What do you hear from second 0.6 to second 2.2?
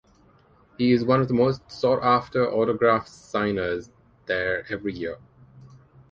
He is one of the most sought